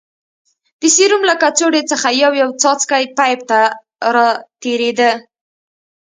د 0.79 0.81
سيروم 0.95 1.23
له 1.29 1.35
کڅوړې 1.41 1.81
څخه 1.91 2.07
يو 2.23 2.31
يو 2.41 2.49
څاڅکى 2.61 3.03
پيپ 3.17 3.39
ته 3.49 3.59
راتېرېده. 4.15 5.11